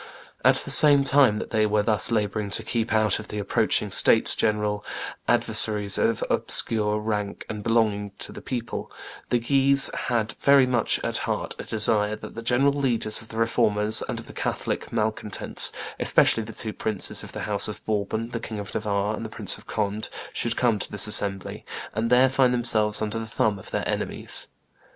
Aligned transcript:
At 0.43 0.55
the 0.55 0.71
same 0.71 1.03
time 1.03 1.37
that 1.37 1.51
they 1.51 1.67
were 1.67 1.83
thus 1.83 2.09
laboring 2.09 2.49
to 2.57 2.63
keep 2.63 2.91
out 2.91 3.19
of 3.19 3.27
the 3.27 3.37
approaching 3.37 3.91
states 3.91 4.35
general 4.35 4.83
adversaries 5.27 5.99
of 5.99 6.23
obscure 6.27 6.97
rank 6.97 7.45
and 7.47 7.61
belonging 7.61 8.11
to 8.17 8.31
the 8.31 8.41
people, 8.41 8.91
the 9.29 9.37
Guises 9.37 9.91
had 10.07 10.33
very 10.39 10.65
much 10.65 10.99
at 11.03 11.17
heart 11.29 11.55
a 11.59 11.65
desire 11.65 12.15
that 12.15 12.33
the 12.33 12.41
great 12.41 12.61
leaders 12.73 13.21
of 13.21 13.27
the 13.27 13.37
Reformers 13.37 14.01
and 14.09 14.17
of 14.19 14.25
the 14.25 14.33
Catholic 14.33 14.91
malcontents, 14.91 15.71
especially 15.99 16.41
the 16.41 16.51
two 16.53 16.73
princes 16.73 17.21
of 17.21 17.31
the 17.33 17.41
house 17.43 17.67
of 17.67 17.85
Bourbon, 17.85 18.29
the 18.31 18.39
King 18.39 18.57
of 18.57 18.73
Navarre 18.73 19.13
and 19.15 19.23
the 19.23 19.29
Prince 19.29 19.59
of 19.59 19.67
Conde, 19.67 20.09
should 20.33 20.57
come 20.57 20.79
to 20.79 20.91
this 20.91 21.05
assembly, 21.05 21.63
and 21.93 22.09
there 22.09 22.27
find 22.27 22.55
themselves 22.55 23.03
under 23.03 23.19
the 23.19 23.27
thumb 23.27 23.59
of 23.59 23.69
their 23.69 23.87
enemies. 23.87 24.47